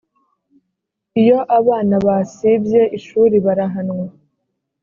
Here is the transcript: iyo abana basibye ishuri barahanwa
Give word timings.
iyo 1.21 1.39
abana 1.59 1.95
basibye 2.05 2.81
ishuri 2.97 3.35
barahanwa 3.45 4.05